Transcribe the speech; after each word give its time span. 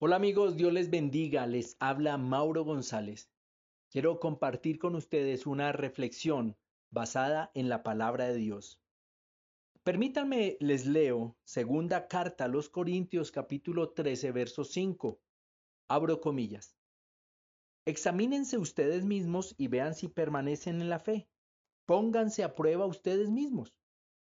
Hola 0.00 0.14
amigos, 0.14 0.56
Dios 0.56 0.72
les 0.72 0.90
bendiga, 0.90 1.44
les 1.48 1.76
habla 1.80 2.18
Mauro 2.18 2.62
González. 2.62 3.32
Quiero 3.90 4.20
compartir 4.20 4.78
con 4.78 4.94
ustedes 4.94 5.44
una 5.44 5.72
reflexión 5.72 6.56
basada 6.92 7.50
en 7.54 7.68
la 7.68 7.82
palabra 7.82 8.28
de 8.28 8.36
Dios. 8.36 8.80
Permítanme, 9.82 10.56
les 10.60 10.86
leo 10.86 11.36
segunda 11.42 12.06
carta 12.06 12.44
a 12.44 12.48
los 12.48 12.68
Corintios 12.68 13.32
capítulo 13.32 13.90
13, 13.90 14.30
verso 14.30 14.62
5. 14.62 15.18
Abro 15.88 16.20
comillas. 16.20 16.76
Examínense 17.84 18.56
ustedes 18.56 19.04
mismos 19.04 19.56
y 19.58 19.66
vean 19.66 19.96
si 19.96 20.06
permanecen 20.06 20.80
en 20.80 20.90
la 20.90 21.00
fe. 21.00 21.28
Pónganse 21.86 22.44
a 22.44 22.54
prueba 22.54 22.86
ustedes 22.86 23.30
mismos. 23.30 23.74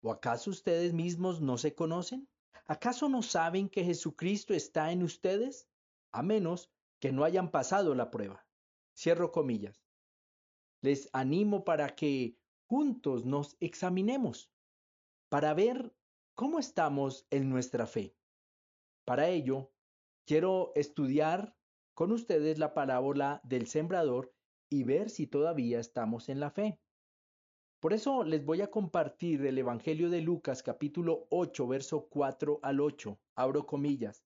¿O 0.02 0.11
acaso 0.11 0.51
ustedes 0.51 0.93
mismos 0.95 1.41
no 1.41 1.59
se 1.59 1.77
conocen? 1.77 2.29
¿Acaso 2.67 3.09
no 3.09 3.23
saben 3.23 3.69
que 3.69 3.85
Jesucristo 3.85 4.55
está 4.55 4.93
en 4.93 5.03
ustedes? 5.03 5.69
A 6.13 6.23
menos 6.23 6.71
que 7.01 7.13
no 7.13 7.25
hayan 7.25 7.51
pasado 7.51 7.95
la 7.95 8.11
prueba. 8.11 8.47
Cierro 8.97 9.33
comillas. 9.33 9.83
Les 10.83 11.09
animo 11.13 11.65
para 11.65 11.95
que 11.95 12.39
juntos 12.67 13.25
nos 13.25 13.57
examinemos, 13.61 14.51
para 15.29 15.55
ver 15.55 15.93
cómo 16.35 16.59
estamos 16.59 17.27
en 17.31 17.51
nuestra 17.51 17.87
fe. 17.87 18.15
Para 19.05 19.29
ello, 19.29 19.73
quiero 20.27 20.73
estudiar 20.75 21.57
con 21.95 22.13
ustedes 22.13 22.59
la 22.59 22.73
parábola 22.73 23.41
del 23.45 23.67
sembrador 23.67 24.33
y 24.71 24.85
ver 24.85 25.11
si 25.11 25.27
todavía 25.27 25.80
estamos 25.80 26.29
en 26.29 26.41
la 26.41 26.51
fe. 26.51 26.80
Por 27.81 27.95
eso 27.95 28.25
les 28.25 28.45
voy 28.45 28.61
a 28.61 28.71
compartir 28.71 29.47
el 29.47 29.57
Evangelio 29.57 30.11
de 30.11 30.21
Lucas 30.21 30.63
capítulo 30.63 31.27
8, 31.31 31.67
verso 31.67 32.09
4 32.11 32.61
al 32.63 32.79
8. 32.79 33.19
Abro 33.37 33.65
comillas. 33.65 34.23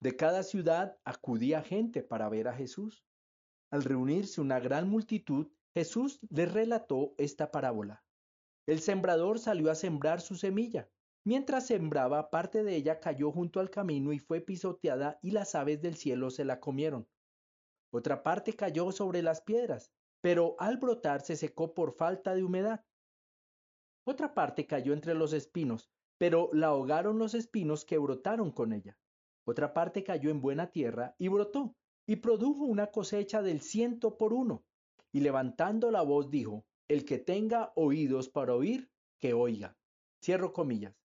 De 0.00 0.16
cada 0.16 0.42
ciudad 0.42 0.96
acudía 1.04 1.60
gente 1.60 2.02
para 2.02 2.30
ver 2.30 2.48
a 2.48 2.54
Jesús. 2.54 3.04
Al 3.70 3.84
reunirse 3.84 4.40
una 4.40 4.60
gran 4.60 4.88
multitud, 4.88 5.48
Jesús 5.74 6.20
les 6.30 6.50
relató 6.50 7.14
esta 7.18 7.50
parábola. 7.50 8.02
El 8.66 8.80
sembrador 8.80 9.38
salió 9.38 9.70
a 9.70 9.74
sembrar 9.74 10.22
su 10.22 10.34
semilla. 10.34 10.88
Mientras 11.22 11.66
sembraba, 11.66 12.30
parte 12.30 12.64
de 12.64 12.76
ella 12.76 12.98
cayó 12.98 13.30
junto 13.30 13.60
al 13.60 13.68
camino 13.68 14.10
y 14.10 14.20
fue 14.20 14.40
pisoteada 14.40 15.18
y 15.20 15.32
las 15.32 15.54
aves 15.54 15.82
del 15.82 15.96
cielo 15.96 16.30
se 16.30 16.46
la 16.46 16.60
comieron. 16.60 17.06
Otra 17.90 18.22
parte 18.22 18.54
cayó 18.54 18.90
sobre 18.90 19.20
las 19.20 19.42
piedras 19.42 19.92
pero 20.24 20.56
al 20.58 20.78
brotar 20.78 21.20
se 21.20 21.36
secó 21.36 21.74
por 21.74 21.92
falta 21.92 22.34
de 22.34 22.42
humedad. 22.42 22.82
Otra 24.06 24.32
parte 24.32 24.66
cayó 24.66 24.94
entre 24.94 25.12
los 25.12 25.34
espinos, 25.34 25.90
pero 26.16 26.48
la 26.54 26.68
ahogaron 26.68 27.18
los 27.18 27.34
espinos 27.34 27.84
que 27.84 27.98
brotaron 27.98 28.50
con 28.50 28.72
ella. 28.72 28.96
Otra 29.46 29.74
parte 29.74 30.02
cayó 30.02 30.30
en 30.30 30.40
buena 30.40 30.70
tierra 30.70 31.14
y 31.18 31.28
brotó, 31.28 31.76
y 32.06 32.16
produjo 32.16 32.64
una 32.64 32.86
cosecha 32.86 33.42
del 33.42 33.60
ciento 33.60 34.16
por 34.16 34.32
uno. 34.32 34.64
Y 35.12 35.20
levantando 35.20 35.90
la 35.90 36.00
voz 36.00 36.30
dijo, 36.30 36.64
El 36.88 37.04
que 37.04 37.18
tenga 37.18 37.74
oídos 37.76 38.30
para 38.30 38.54
oír, 38.54 38.88
que 39.20 39.34
oiga. 39.34 39.76
Cierro 40.24 40.54
comillas. 40.54 40.96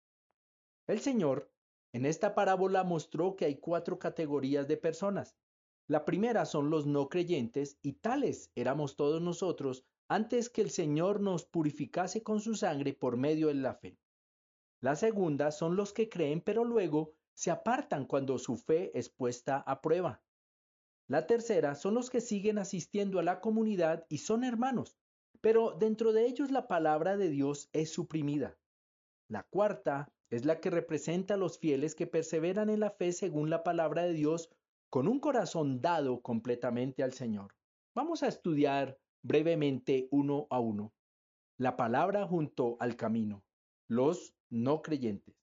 El 0.87 1.01
Señor 1.01 1.51
en 1.91 2.05
esta 2.05 2.35
parábola 2.35 2.85
mostró 2.85 3.35
que 3.35 3.43
hay 3.43 3.59
cuatro 3.59 3.99
categorías 3.99 4.65
de 4.69 4.77
personas. 4.77 5.35
La 5.89 6.05
primera 6.05 6.45
son 6.45 6.69
los 6.69 6.85
no 6.85 7.09
creyentes 7.09 7.79
y 7.81 7.93
tales 7.93 8.51
éramos 8.53 8.95
todos 8.95 9.23
nosotros 9.23 9.83
antes 10.07 10.51
que 10.51 10.61
el 10.61 10.69
Señor 10.69 11.19
nos 11.19 11.45
purificase 11.45 12.21
con 12.21 12.41
su 12.41 12.53
sangre 12.53 12.93
por 12.93 13.17
medio 13.17 13.47
de 13.47 13.55
la 13.55 13.73
fe. 13.73 13.97
La 14.81 14.95
segunda 14.95 15.49
son 15.49 15.75
los 15.75 15.91
que 15.91 16.07
creen 16.07 16.41
pero 16.41 16.63
luego 16.63 17.15
se 17.33 17.49
apartan 17.49 18.05
cuando 18.05 18.37
su 18.37 18.55
fe 18.55 18.91
es 18.93 19.09
puesta 19.09 19.63
a 19.65 19.81
prueba. 19.81 20.21
La 21.07 21.25
tercera 21.25 21.73
son 21.73 21.95
los 21.95 22.11
que 22.11 22.21
siguen 22.21 22.59
asistiendo 22.59 23.17
a 23.17 23.23
la 23.23 23.41
comunidad 23.41 24.05
y 24.09 24.19
son 24.19 24.43
hermanos, 24.43 24.95
pero 25.41 25.71
dentro 25.71 26.13
de 26.13 26.27
ellos 26.27 26.51
la 26.51 26.67
palabra 26.67 27.17
de 27.17 27.29
Dios 27.29 27.67
es 27.73 27.91
suprimida. 27.91 28.59
La 29.27 29.41
cuarta 29.41 30.13
es 30.29 30.45
la 30.45 30.59
que 30.59 30.69
representa 30.69 31.33
a 31.33 31.37
los 31.37 31.57
fieles 31.57 31.95
que 31.95 32.05
perseveran 32.05 32.69
en 32.69 32.79
la 32.79 32.91
fe 32.91 33.11
según 33.11 33.49
la 33.49 33.63
palabra 33.63 34.03
de 34.03 34.13
Dios 34.13 34.51
con 34.89 35.07
un 35.07 35.19
corazón 35.19 35.81
dado 35.81 36.21
completamente 36.21 37.03
al 37.03 37.13
Señor. 37.13 37.53
Vamos 37.93 38.23
a 38.23 38.27
estudiar 38.27 38.97
brevemente 39.21 40.07
uno 40.11 40.47
a 40.49 40.59
uno. 40.59 40.93
La 41.57 41.75
palabra 41.75 42.25
junto 42.25 42.77
al 42.79 42.95
camino. 42.95 43.43
Los 43.87 44.33
no 44.49 44.81
creyentes. 44.81 45.35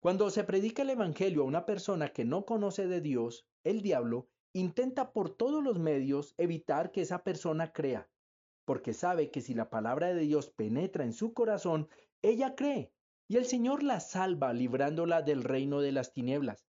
Cuando 0.00 0.30
se 0.30 0.44
predica 0.44 0.82
el 0.82 0.90
Evangelio 0.90 1.42
a 1.42 1.46
una 1.46 1.66
persona 1.66 2.10
que 2.10 2.24
no 2.24 2.44
conoce 2.44 2.86
de 2.86 3.00
Dios, 3.00 3.46
el 3.64 3.82
diablo 3.82 4.28
intenta 4.52 5.12
por 5.12 5.30
todos 5.30 5.64
los 5.64 5.78
medios 5.78 6.34
evitar 6.38 6.92
que 6.92 7.00
esa 7.00 7.24
persona 7.24 7.72
crea, 7.72 8.08
porque 8.64 8.92
sabe 8.92 9.30
que 9.30 9.40
si 9.40 9.54
la 9.54 9.68
palabra 9.68 10.14
de 10.14 10.20
Dios 10.20 10.50
penetra 10.50 11.04
en 11.04 11.12
su 11.12 11.34
corazón, 11.34 11.88
ella 12.22 12.54
cree, 12.54 12.92
y 13.28 13.36
el 13.36 13.46
Señor 13.46 13.82
la 13.82 14.00
salva 14.00 14.52
librándola 14.52 15.22
del 15.22 15.42
reino 15.42 15.80
de 15.80 15.92
las 15.92 16.12
tinieblas. 16.12 16.65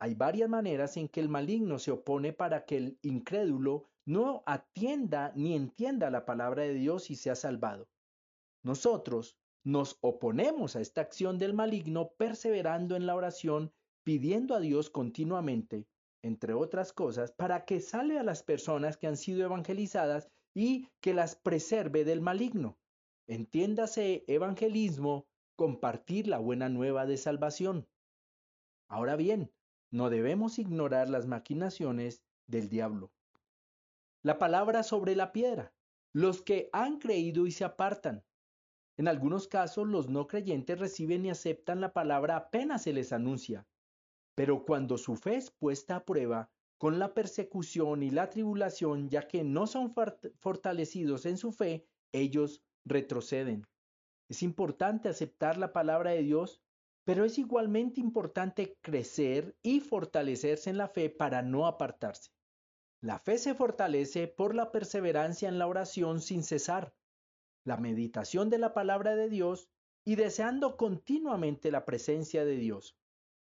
Hay 0.00 0.14
varias 0.14 0.48
maneras 0.48 0.96
en 0.96 1.08
que 1.08 1.20
el 1.20 1.28
maligno 1.28 1.78
se 1.78 1.90
opone 1.90 2.32
para 2.32 2.64
que 2.64 2.76
el 2.76 2.98
incrédulo 3.02 3.88
no 4.04 4.42
atienda 4.46 5.32
ni 5.34 5.54
entienda 5.54 6.10
la 6.10 6.24
palabra 6.24 6.62
de 6.62 6.74
Dios 6.74 7.10
y 7.10 7.16
sea 7.16 7.34
salvado. 7.34 7.88
Nosotros 8.62 9.36
nos 9.64 9.98
oponemos 10.00 10.76
a 10.76 10.80
esta 10.80 11.00
acción 11.00 11.38
del 11.38 11.52
maligno 11.52 12.12
perseverando 12.16 12.96
en 12.96 13.06
la 13.06 13.16
oración, 13.16 13.72
pidiendo 14.04 14.54
a 14.54 14.60
Dios 14.60 14.88
continuamente, 14.88 15.86
entre 16.22 16.54
otras 16.54 16.92
cosas, 16.92 17.32
para 17.32 17.64
que 17.64 17.80
salve 17.80 18.18
a 18.18 18.22
las 18.22 18.42
personas 18.42 18.96
que 18.96 19.08
han 19.08 19.16
sido 19.16 19.44
evangelizadas 19.44 20.28
y 20.54 20.88
que 21.00 21.12
las 21.12 21.34
preserve 21.36 22.04
del 22.04 22.20
maligno. 22.20 22.78
Entiéndase 23.26 24.24
evangelismo, 24.26 25.26
compartir 25.56 26.28
la 26.28 26.38
buena 26.38 26.68
nueva 26.68 27.04
de 27.04 27.16
salvación. 27.16 27.86
Ahora 28.88 29.16
bien, 29.16 29.52
no 29.90 30.10
debemos 30.10 30.58
ignorar 30.58 31.08
las 31.08 31.26
maquinaciones 31.26 32.22
del 32.46 32.68
diablo. 32.68 33.10
La 34.22 34.38
palabra 34.38 34.82
sobre 34.82 35.16
la 35.16 35.32
piedra. 35.32 35.72
Los 36.12 36.42
que 36.42 36.68
han 36.72 36.98
creído 36.98 37.46
y 37.46 37.52
se 37.52 37.64
apartan. 37.64 38.24
En 38.96 39.08
algunos 39.08 39.46
casos 39.46 39.86
los 39.86 40.08
no 40.08 40.26
creyentes 40.26 40.78
reciben 40.78 41.24
y 41.24 41.30
aceptan 41.30 41.80
la 41.80 41.92
palabra 41.92 42.36
apenas 42.36 42.82
se 42.82 42.92
les 42.92 43.12
anuncia. 43.12 43.66
Pero 44.34 44.64
cuando 44.64 44.98
su 44.98 45.16
fe 45.16 45.36
es 45.36 45.50
puesta 45.50 45.96
a 45.96 46.04
prueba, 46.04 46.50
con 46.78 46.98
la 46.98 47.14
persecución 47.14 48.02
y 48.02 48.10
la 48.10 48.30
tribulación, 48.30 49.08
ya 49.08 49.26
que 49.26 49.44
no 49.44 49.66
son 49.66 49.94
fortalecidos 50.38 51.26
en 51.26 51.36
su 51.36 51.52
fe, 51.52 51.86
ellos 52.12 52.62
retroceden. 52.84 53.66
Es 54.28 54.42
importante 54.42 55.08
aceptar 55.08 55.58
la 55.58 55.72
palabra 55.72 56.10
de 56.10 56.22
Dios 56.22 56.60
pero 57.08 57.24
es 57.24 57.38
igualmente 57.38 58.02
importante 58.02 58.76
crecer 58.82 59.56
y 59.62 59.80
fortalecerse 59.80 60.68
en 60.68 60.76
la 60.76 60.88
fe 60.88 61.08
para 61.08 61.40
no 61.40 61.66
apartarse. 61.66 62.32
La 63.00 63.18
fe 63.18 63.38
se 63.38 63.54
fortalece 63.54 64.28
por 64.28 64.54
la 64.54 64.70
perseverancia 64.70 65.48
en 65.48 65.58
la 65.58 65.68
oración 65.68 66.20
sin 66.20 66.42
cesar, 66.42 66.94
la 67.64 67.78
meditación 67.78 68.50
de 68.50 68.58
la 68.58 68.74
palabra 68.74 69.16
de 69.16 69.30
Dios 69.30 69.70
y 70.04 70.16
deseando 70.16 70.76
continuamente 70.76 71.70
la 71.70 71.86
presencia 71.86 72.44
de 72.44 72.58
Dios. 72.58 72.94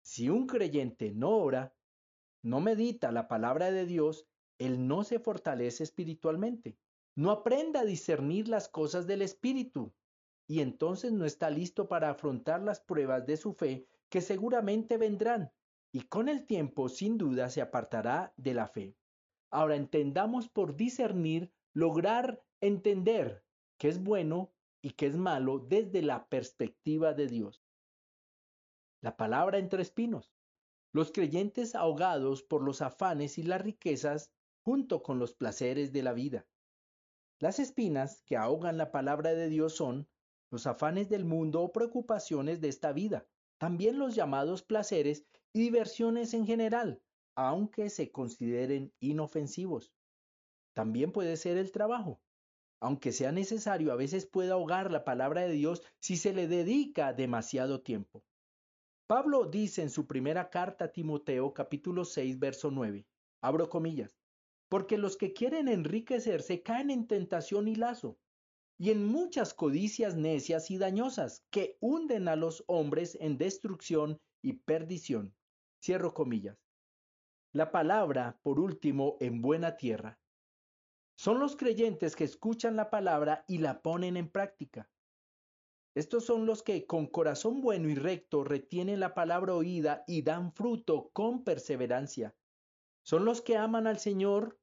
Si 0.00 0.28
un 0.28 0.46
creyente 0.46 1.10
no 1.10 1.30
ora, 1.30 1.74
no 2.44 2.60
medita 2.60 3.10
la 3.10 3.26
palabra 3.26 3.72
de 3.72 3.84
Dios, 3.84 4.28
él 4.58 4.86
no 4.86 5.02
se 5.02 5.18
fortalece 5.18 5.82
espiritualmente, 5.82 6.78
no 7.16 7.32
aprende 7.32 7.80
a 7.80 7.84
discernir 7.84 8.46
las 8.46 8.68
cosas 8.68 9.08
del 9.08 9.22
Espíritu, 9.22 9.92
y 10.50 10.62
entonces 10.62 11.12
no 11.12 11.26
está 11.26 11.48
listo 11.48 11.86
para 11.86 12.10
afrontar 12.10 12.60
las 12.60 12.80
pruebas 12.80 13.24
de 13.24 13.36
su 13.36 13.52
fe 13.52 13.86
que 14.08 14.20
seguramente 14.20 14.96
vendrán, 14.96 15.52
y 15.92 16.00
con 16.00 16.28
el 16.28 16.44
tiempo 16.44 16.88
sin 16.88 17.18
duda 17.18 17.48
se 17.50 17.60
apartará 17.60 18.34
de 18.36 18.54
la 18.54 18.66
fe. 18.66 18.96
Ahora 19.52 19.76
entendamos 19.76 20.48
por 20.48 20.74
discernir, 20.74 21.52
lograr 21.72 22.42
entender 22.60 23.44
qué 23.78 23.90
es 23.90 24.02
bueno 24.02 24.52
y 24.82 24.90
qué 24.94 25.06
es 25.06 25.16
malo 25.16 25.60
desde 25.60 26.02
la 26.02 26.26
perspectiva 26.26 27.14
de 27.14 27.28
Dios. 27.28 27.62
La 29.02 29.16
palabra 29.16 29.58
entre 29.58 29.82
espinos. 29.82 30.32
Los 30.90 31.12
creyentes 31.12 31.76
ahogados 31.76 32.42
por 32.42 32.64
los 32.64 32.82
afanes 32.82 33.38
y 33.38 33.44
las 33.44 33.62
riquezas 33.62 34.32
junto 34.64 35.04
con 35.04 35.20
los 35.20 35.32
placeres 35.32 35.92
de 35.92 36.02
la 36.02 36.12
vida. 36.12 36.44
Las 37.38 37.60
espinas 37.60 38.24
que 38.26 38.36
ahogan 38.36 38.78
la 38.78 38.90
palabra 38.90 39.32
de 39.32 39.48
Dios 39.48 39.76
son 39.76 40.08
los 40.50 40.66
afanes 40.66 41.08
del 41.08 41.24
mundo 41.24 41.62
o 41.62 41.72
preocupaciones 41.72 42.60
de 42.60 42.68
esta 42.68 42.92
vida, 42.92 43.26
también 43.58 43.98
los 43.98 44.14
llamados 44.14 44.62
placeres 44.62 45.24
y 45.52 45.60
diversiones 45.60 46.34
en 46.34 46.46
general, 46.46 47.02
aunque 47.34 47.90
se 47.90 48.10
consideren 48.10 48.92
inofensivos. 49.00 49.92
También 50.74 51.12
puede 51.12 51.36
ser 51.36 51.56
el 51.56 51.72
trabajo. 51.72 52.20
Aunque 52.80 53.12
sea 53.12 53.30
necesario, 53.30 53.92
a 53.92 53.96
veces 53.96 54.26
puede 54.26 54.50
ahogar 54.50 54.90
la 54.90 55.04
palabra 55.04 55.42
de 55.42 55.52
Dios 55.52 55.82
si 55.98 56.16
se 56.16 56.32
le 56.32 56.48
dedica 56.48 57.12
demasiado 57.12 57.82
tiempo. 57.82 58.24
Pablo 59.06 59.44
dice 59.44 59.82
en 59.82 59.90
su 59.90 60.06
primera 60.06 60.50
carta 60.50 60.86
a 60.86 60.92
Timoteo 60.92 61.52
capítulo 61.52 62.04
6 62.04 62.38
verso 62.38 62.70
9, 62.70 63.06
abro 63.42 63.68
comillas, 63.68 64.16
porque 64.68 64.96
los 64.96 65.16
que 65.16 65.32
quieren 65.32 65.68
enriquecerse 65.68 66.62
caen 66.62 66.90
en 66.90 67.06
tentación 67.06 67.66
y 67.68 67.74
lazo, 67.74 68.18
y 68.80 68.90
en 68.90 69.04
muchas 69.04 69.52
codicias 69.52 70.16
necias 70.16 70.70
y 70.70 70.78
dañosas 70.78 71.44
que 71.50 71.76
hunden 71.80 72.28
a 72.28 72.34
los 72.34 72.64
hombres 72.66 73.14
en 73.20 73.36
destrucción 73.36 74.18
y 74.40 74.54
perdición. 74.54 75.36
Cierro 75.84 76.14
comillas. 76.14 76.56
La 77.52 77.72
palabra, 77.72 78.40
por 78.42 78.58
último, 78.58 79.18
en 79.20 79.42
buena 79.42 79.76
tierra. 79.76 80.18
Son 81.14 81.40
los 81.40 81.56
creyentes 81.56 82.16
que 82.16 82.24
escuchan 82.24 82.74
la 82.74 82.88
palabra 82.88 83.44
y 83.46 83.58
la 83.58 83.82
ponen 83.82 84.16
en 84.16 84.30
práctica. 84.30 84.88
Estos 85.94 86.24
son 86.24 86.46
los 86.46 86.62
que 86.62 86.86
con 86.86 87.06
corazón 87.06 87.60
bueno 87.60 87.90
y 87.90 87.96
recto 87.96 88.44
retienen 88.44 89.00
la 89.00 89.12
palabra 89.12 89.54
oída 89.54 90.04
y 90.06 90.22
dan 90.22 90.54
fruto 90.54 91.10
con 91.12 91.44
perseverancia. 91.44 92.34
Son 93.02 93.26
los 93.26 93.42
que 93.42 93.58
aman 93.58 93.86
al 93.86 93.98
Señor 93.98 94.58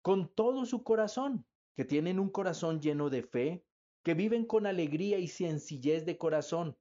con 0.00 0.32
todo 0.32 0.64
su 0.64 0.84
corazón, 0.84 1.44
que 1.76 1.84
tienen 1.84 2.18
un 2.18 2.30
corazón 2.30 2.80
lleno 2.80 3.10
de 3.10 3.22
fe, 3.22 3.64
que 4.02 4.14
viven 4.14 4.44
con 4.44 4.66
alegría 4.66 5.18
y 5.18 5.28
sencillez 5.28 6.04
de 6.04 6.18
corazón, 6.18 6.76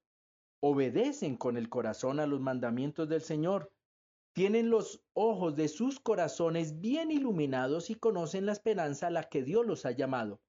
obedecen 0.59 1.37
con 1.37 1.57
el 1.57 1.69
corazón 1.69 2.19
a 2.19 2.27
los 2.27 2.39
mandamientos 2.39 3.09
del 3.09 3.21
Señor, 3.21 3.71
tienen 4.33 4.69
los 4.69 5.03
ojos 5.13 5.55
de 5.55 5.67
sus 5.67 5.99
corazones 5.99 6.79
bien 6.79 7.11
iluminados 7.11 7.89
y 7.89 7.95
conocen 7.95 8.45
la 8.45 8.53
esperanza 8.53 9.07
a 9.07 9.11
la 9.11 9.23
que 9.23 9.43
Dios 9.43 9.65
los 9.65 9.85
ha 9.85 9.91
llamado. 9.91 10.39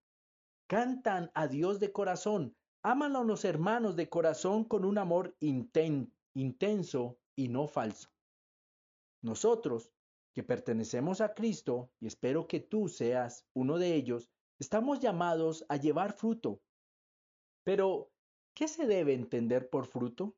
Cantan 0.69 1.31
a 1.35 1.49
Dios 1.49 1.81
de 1.81 1.93
corazón, 1.93 2.57
aman 2.83 3.17
a 3.17 3.25
los 3.25 3.45
hermanos 3.45 3.97
de 3.97 4.09
corazón 4.09 4.65
con 4.65 4.85
un 4.85 4.99
amor 4.99 5.37
intenso 5.41 7.19
y 7.35 7.49
no 7.49 7.67
falso. 7.67 8.09
Nosotros, 9.21 9.93
que 10.33 10.43
pertenecemos 10.43 11.21
a 11.21 11.35
Cristo, 11.35 11.91
y 12.01 12.07
espero 12.07 12.47
que 12.47 12.61
tú 12.61 12.89
seas 12.89 13.47
uno 13.55 13.79
de 13.79 13.95
ellos, 13.95 14.31
estamos 14.59 15.01
llamados 15.01 15.65
a 15.69 15.77
llevar 15.77 16.13
fruto. 16.13 16.61
Pero, 17.65 18.11
¿qué 18.55 18.69
se 18.69 18.87
debe 18.87 19.13
entender 19.13 19.69
por 19.69 19.87
fruto? 19.87 20.37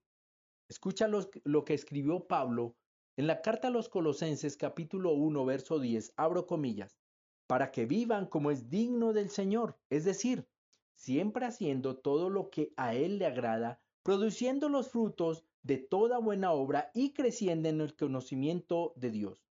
Escucha 0.69 1.08
lo, 1.08 1.64
que 1.64 1.75
escribió 1.75 2.26
Pablo 2.26 2.75
en 3.17 3.26
la 3.26 3.43
carta 3.43 3.69
a 3.69 3.70
los 3.70 3.88
Colosenses 3.88 4.56
capítulo 4.56 5.12
1, 5.12 5.44
verso 5.44 5.79
10, 5.79 6.14
abro 6.17 6.47
comillas, 6.47 6.99
para 7.47 7.70
que 7.70 7.87
vivan 7.87 8.26
como 8.26 8.50
es 8.50 8.69
digno 8.69 9.12
del 9.12 9.31
Señor, 9.31 9.79
es 9.90 10.05
decir, 10.05 10.49
siempre 10.97 11.47
haciendo 11.47 11.99
todo 11.99 12.31
lo 12.31 12.50
que 12.50 12.73
a 12.76 12.94
Él 12.94 13.19
le 13.19 13.26
agrada, 13.26 13.81
produciendo 14.02 14.69
los 14.69 14.88
frutos 14.88 15.44
de 15.62 15.79
toda 15.79 16.19
buena 16.19 16.52
obra 16.52 16.90
y 16.94 17.12
creciendo 17.12 17.69
en 17.69 17.81
el 17.81 17.94
conocimiento 17.94 18.93
de 18.97 19.11
Dios. 19.11 19.44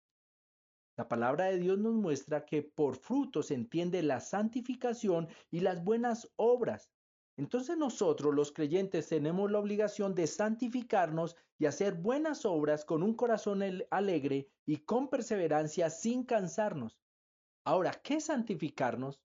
La 1.02 1.08
palabra 1.08 1.46
de 1.46 1.58
Dios 1.58 1.81
nos 1.81 1.94
muestra 1.94 2.46
que 2.46 2.62
por 2.62 2.94
fruto 2.94 3.43
se 3.43 3.54
entiende 3.54 4.04
la 4.04 4.20
santificación 4.20 5.26
y 5.50 5.58
las 5.58 5.82
buenas 5.82 6.31
obras. 6.37 6.93
Entonces 7.37 7.76
nosotros 7.76 8.32
los 8.32 8.52
creyentes 8.52 9.08
tenemos 9.08 9.50
la 9.50 9.58
obligación 9.58 10.14
de 10.14 10.28
santificarnos 10.28 11.34
y 11.58 11.66
hacer 11.66 11.94
buenas 11.94 12.44
obras 12.44 12.84
con 12.84 13.02
un 13.02 13.14
corazón 13.14 13.64
alegre 13.90 14.49
y 14.64 14.76
con 14.76 15.08
perseverancia 15.08 15.90
sin 15.90 16.22
cansarnos. 16.22 17.00
Ahora, 17.64 17.90
¿qué 17.90 18.20
santificarnos? 18.20 19.20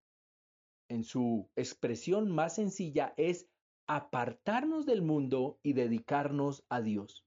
En 0.89 1.03
su 1.03 1.47
expresión 1.55 2.31
más 2.31 2.55
sencilla 2.55 3.13
es 3.17 3.45
apartarnos 3.85 4.87
del 4.87 5.03
mundo 5.03 5.59
y 5.61 5.73
dedicarnos 5.73 6.63
a 6.69 6.81
Dios. 6.81 7.26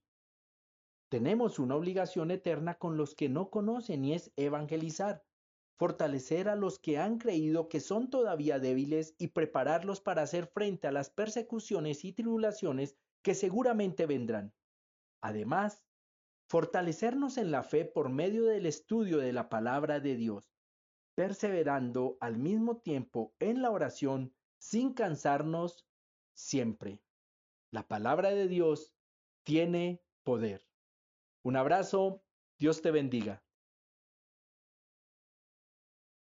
Tenemos 1.11 1.59
una 1.59 1.75
obligación 1.75 2.31
eterna 2.31 2.75
con 2.75 2.95
los 2.95 3.15
que 3.15 3.27
no 3.27 3.49
conocen 3.49 4.05
y 4.05 4.13
es 4.13 4.31
evangelizar, 4.37 5.25
fortalecer 5.77 6.47
a 6.47 6.55
los 6.55 6.79
que 6.79 6.99
han 6.99 7.17
creído 7.17 7.67
que 7.67 7.81
son 7.81 8.09
todavía 8.09 8.59
débiles 8.59 9.13
y 9.17 9.27
prepararlos 9.27 9.99
para 9.99 10.21
hacer 10.21 10.47
frente 10.47 10.87
a 10.87 10.93
las 10.93 11.09
persecuciones 11.09 12.05
y 12.05 12.13
tribulaciones 12.13 12.95
que 13.23 13.35
seguramente 13.35 14.05
vendrán. 14.05 14.53
Además, 15.19 15.83
fortalecernos 16.47 17.37
en 17.37 17.51
la 17.51 17.63
fe 17.63 17.83
por 17.83 18.07
medio 18.07 18.45
del 18.45 18.65
estudio 18.65 19.17
de 19.17 19.33
la 19.33 19.49
palabra 19.49 19.99
de 19.99 20.15
Dios, 20.15 20.49
perseverando 21.13 22.15
al 22.21 22.37
mismo 22.37 22.77
tiempo 22.77 23.35
en 23.39 23.61
la 23.61 23.71
oración 23.71 24.33
sin 24.59 24.93
cansarnos 24.93 25.85
siempre. 26.33 27.01
La 27.69 27.85
palabra 27.85 28.29
de 28.29 28.47
Dios 28.47 28.93
tiene 29.43 30.01
poder. 30.23 30.70
Un 31.43 31.55
abrazo, 31.55 32.23
Dios 32.59 32.81
te 32.81 32.91
bendiga. 32.91 33.43